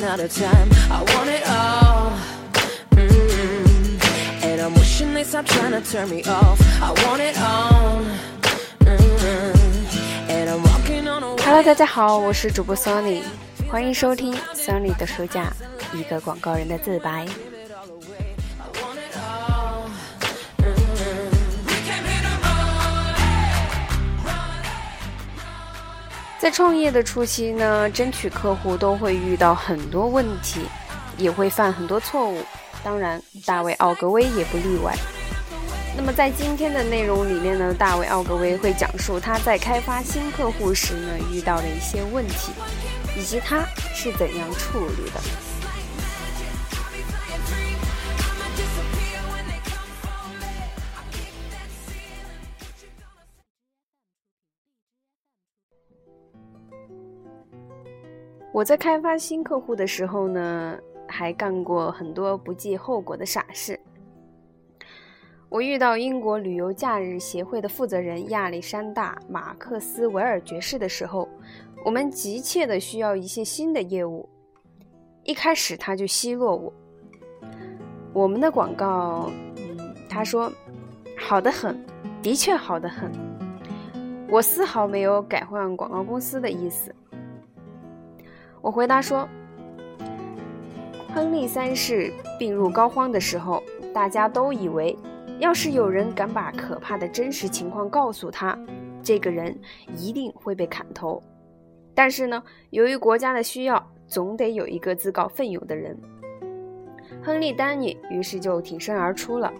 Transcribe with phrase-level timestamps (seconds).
[0.00, 0.68] running out of time.
[0.90, 2.12] I want it all.
[2.90, 4.44] Mm-hmm.
[4.44, 6.60] And I'm wishing they stop trying to turn me off.
[6.82, 8.02] I want it all.
[10.28, 13.22] And I'm walking on a Hello，大家好，我是主播 Sony，
[13.68, 15.52] 欢迎收听 Sony 的书架，
[15.92, 17.26] 一个广告人的自白。
[26.40, 30.62] 在创业的初期呢，争取客户都会遇到很多问题，
[31.18, 32.42] 也会犯很多错误。
[32.82, 34.96] 当然，大卫·奥格威也不例外。
[35.94, 42.52] 那么在今天的内容里面呢，大卫·奥格威会讲述他在开发新客户时呢遇到的一些问题，
[43.14, 43.62] 以及他
[43.94, 45.20] 是怎样处理的。
[58.60, 63.80] 我在开发新客户的时候呢，还干过很多不计后果的傻事。
[65.48, 71.26] 我遇到英国旅游假日协会的负责人亚历山大·马克斯维尔爵士的时候，
[71.86, 74.28] 我们急切的需要一些新的业务。
[75.24, 76.70] 一开始他就奚落我，
[78.12, 80.52] 我们的广告，嗯，他说
[81.16, 81.82] 好的很，
[82.20, 83.10] 的确好的很。
[84.28, 86.94] 我丝毫没有改换广告公司的意思。
[88.62, 89.28] 我回答说，
[91.14, 94.96] 亨利三世病入膏肓的时候，大家都以为，
[95.38, 98.58] 要是有人敢把可怕的真实情况告诉他，
[99.02, 99.58] 这个人
[99.96, 101.22] 一定会被砍头。
[101.94, 105.98] 但是呢，由于国家的需要，总得有一个自告奋勇的人。
[107.22, 109.52] 亨利·丹尼于是就挺身而出了。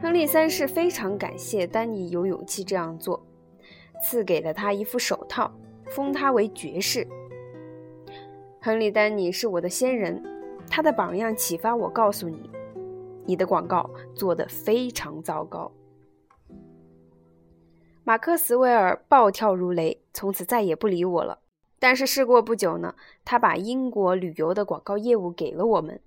[0.00, 3.24] 亨利三世非常感谢丹尼有勇气这样做，
[4.02, 5.50] 赐给了他一副手套，
[5.86, 7.06] 封他为爵士。
[8.64, 10.22] 亨利·丹尼是我的先人，
[10.70, 12.48] 他的榜样启发我告诉你，
[13.26, 15.68] 你的广告做得非常糟糕。
[18.04, 21.40] 马克斯韦尔暴跳如雷，从此再也不理我了。
[21.80, 22.94] 但是事过不久呢，
[23.24, 26.00] 他把英国旅游的广告业务给了我们，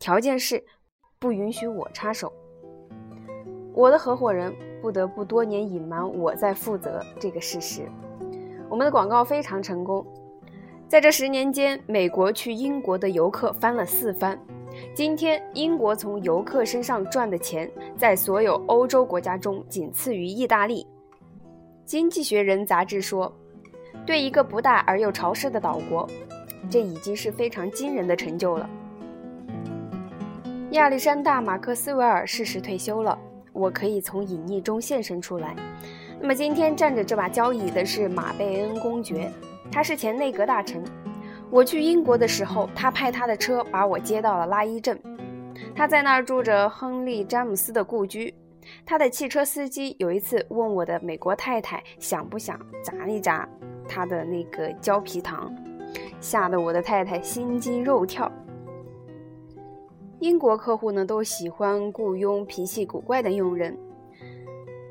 [0.00, 0.64] 条件是
[1.20, 2.32] 不允许我插手。
[3.72, 7.88] 我的合伙人不得不多年隐瞒我在负责这个事实。
[8.68, 10.04] 我们的广告非常成功。
[10.92, 14.38] 在这十年间，美国去英国的游客翻了四番。
[14.94, 17.66] 今天，英国从游客身上赚的钱，
[17.96, 20.84] 在所有欧洲国家中仅次于意大利。
[21.86, 23.34] 《经济学人》杂志说，
[24.04, 26.06] 对一个不大而又潮湿的岛国，
[26.68, 28.68] 这已经是非常惊人的成就了。
[30.72, 33.18] 亚历山大·马克斯韦尔逝世退休了，
[33.54, 35.56] 我可以从隐匿中现身出来。
[36.20, 39.32] 那么，今天站着这把交椅的是马贝恩公爵。
[39.72, 40.84] 他是前内阁大臣。
[41.50, 45.00] 我去英国的时候，他派他的车把我接到了拉伊镇。
[45.74, 48.32] 他在那儿住着亨利·詹姆斯的故居。
[48.86, 53.48] 他的汽车司机有一次问我的美国太太想不想砸一砸
[53.88, 55.52] 他的那个胶皮糖，
[56.20, 58.30] 吓得我的太太心惊肉跳。
[60.20, 63.76] 英国客户呢都喜欢雇佣脾气古怪的佣人。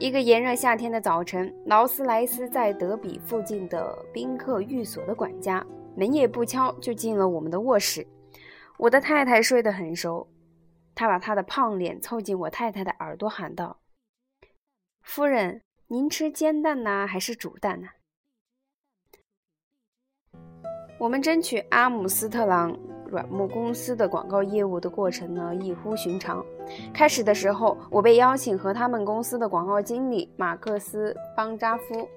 [0.00, 5.62] 一个炎热夏天的早晨，劳斯莱斯在德比附近的宾客寓所的管家
[5.94, 8.06] 门也不敲就进了我们的卧室。
[8.78, 10.26] 我的太太睡得很熟，
[10.94, 13.78] 他把他的胖脸凑近我太太的耳朵喊道
[15.04, 17.88] ：“夫人，您吃煎蛋呢，还是煮蛋呢？”
[20.98, 22.74] 我们争取阿姆斯特朗
[23.06, 26.42] 软木公司的广告业务的过程呢，异乎寻常。
[26.92, 32.08] 开始的时候，我被邀请和他们公司的广告经理马克思·邦扎夫，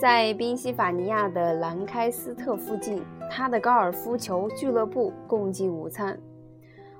[0.00, 6.18] 在宾夕法尼亚的兰开斯特附近他的高尔夫球俱乐部共进午餐。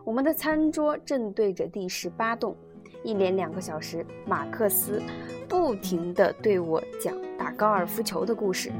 [0.04, 2.56] 我们的餐桌正对着第十八栋。
[3.04, 5.00] 一连两个小时，马克思
[5.48, 8.72] 不停地对我讲打高尔夫球的故事。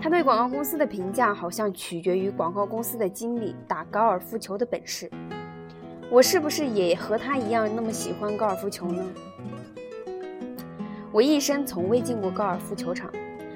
[0.00, 5.10] 他对广告公司的评价好像取决于广告公司的经理打高尔夫球的本事。
[6.12, 9.06] 我是不是也和他一样那么喜欢高尔夫球呢？
[11.12, 13.12] 我一生从未进过高尔夫球场，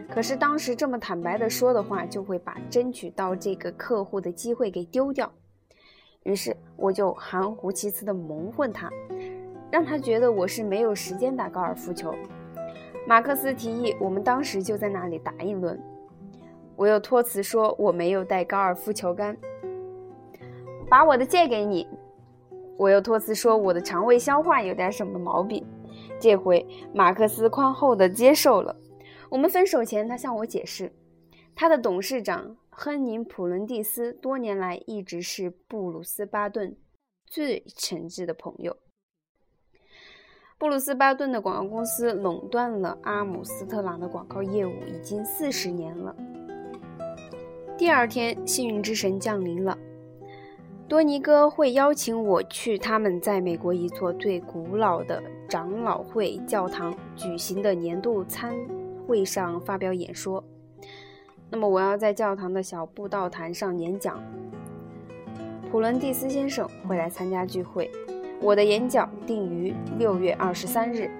[0.08, 5.32] 可是当时这么坦白的说的话，就会把争取到这个客户的机会给丢掉。
[6.22, 8.88] 于是我就含糊其辞的蒙混他，
[9.68, 12.14] 让他觉得我是没有时间打高尔夫球。
[13.04, 15.78] 马克思提议，我们当时就在那里打一轮。
[16.76, 19.36] 我又托辞说我没有带高尔夫球杆，
[20.88, 21.88] 把我的借给你。
[22.76, 25.64] 我又托辞说我的肠胃消化有点什么毛病。
[26.20, 28.74] 这回马克思宽厚的接受了。
[29.30, 30.92] 我们分手前，他向我解释，
[31.54, 36.76] 他的董事长亨宁·普伦蒂斯多年来一直是布鲁斯·巴顿
[37.26, 38.76] 最诚挚的朋友。
[40.56, 46.14] 布鲁斯·巴顿的广告公司垄断了阿姆斯特朗的广告业务已经四十年了。
[47.76, 49.76] 第二天，幸运之神降临了。
[50.86, 58.54] 多尼哥会邀请我去他们在美国一座最古老的长老会教堂举行的年度参
[59.06, 60.44] 会上发表演说。
[61.50, 64.22] 那么，我要在教堂的小布道坛上演讲。
[65.70, 67.90] 普伦蒂斯先生会来参加聚会。
[68.40, 71.10] 我的演讲定于六月二十三日，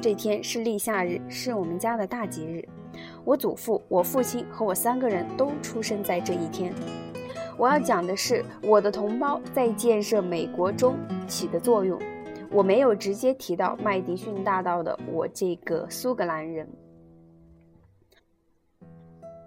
[0.00, 2.66] 这天是立夏日，是我们家的大节日。
[3.24, 6.74] 我祖父、我父亲和我三个人都出生在这一天。
[7.56, 10.96] 我要讲的是我的同胞在建设美国中
[11.26, 12.00] 起的作用。
[12.50, 16.68] 我没有直接提到麦迪逊大道的我这个苏格兰人。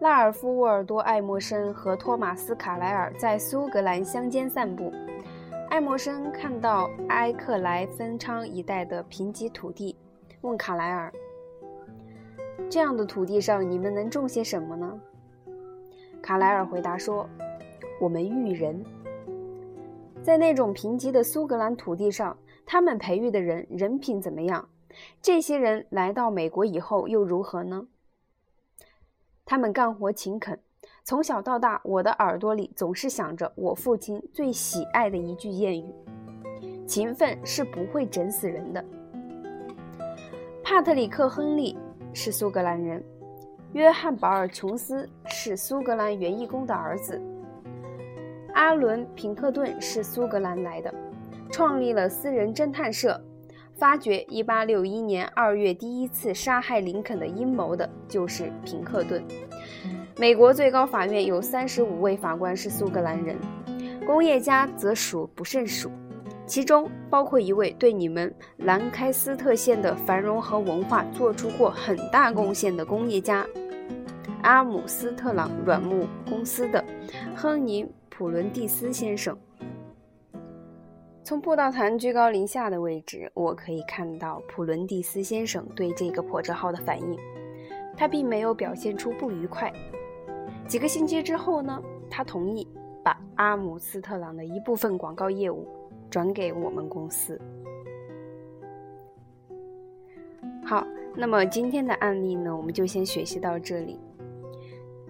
[0.02, 4.92] 拉尔夫·沃尔多·爱默生和托马斯·卡莱尔在苏格兰乡间散步。
[5.70, 9.96] 爱默生看到埃克莱芬昌一带的贫瘠土地，
[10.42, 11.12] 问卡莱尔
[12.70, 15.00] ：“这样的土地上，你们能种些什么呢？”
[16.22, 17.28] 卡莱尔回答说
[18.00, 18.84] ：“我们育人。
[20.22, 24.68] 在那种贫瘠的苏格兰土地上，他们培育的人人品怎么样？
[25.22, 27.88] 这些人来到美国以后又如何呢？
[29.46, 30.60] 他们干活勤恳。”
[31.04, 35.94] 从小到大，我的耳朵里总是想着我父亲最喜爱的一句谚语
[36.88, 38.84] ：“勤奋是不会整死人的。”
[40.64, 41.78] 帕特里克·亨利
[42.14, 43.04] 是苏格兰人，
[43.74, 47.20] 约翰·保尔·琼斯是苏格兰园艺工的儿子，
[48.56, 50.94] 阿伦·平克顿是苏格兰来的，
[51.52, 53.22] 创立了私人侦探社，
[53.74, 59.22] 发掘1861年2月第一次杀害林肯的阴谋的就是平克顿。
[60.18, 63.36] 美国最高法院有三十五位法官是苏格兰人，
[64.06, 65.92] 工业家则数不胜数，
[66.46, 73.46] 其中包括一位对你们兰开斯特县的繁荣和文化做出过很大贡献的工业家——
[74.44, 76.82] 阿姆斯特朗软木公司的
[77.36, 77.84] 亨尼·
[78.18, 79.38] 普伦蒂斯先生。
[81.22, 87.20] 从布道坛居高临下的位置，我可以看到普伦蒂斯先生对这个破折号的反应，
[87.98, 89.70] 他并没有表现出不愉快。
[90.66, 92.66] 几个星期之后呢，他同意
[93.04, 95.68] 把阿姆斯特朗的一部分广告业务
[96.10, 97.38] 转给我们公司。
[100.64, 104.00] 好，那么今天的案例呢，我们就先学习到这里。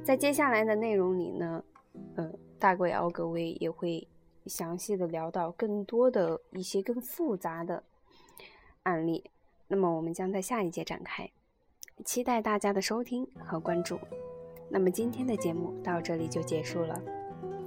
[0.04, 1.64] 在接下来的内容里呢，
[2.16, 2.32] 呃，
[2.66, 4.08] 大贵奥格威也会
[4.48, 7.84] 详细的聊到更多的一些更复杂的
[8.82, 9.30] 案例。
[9.68, 11.30] 那么我们将在下一节展开，
[12.04, 14.00] 期待大家的收听和关注。
[14.68, 17.00] 那么今天的节目到这里就结束了，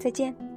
[0.01, 0.48] 再见。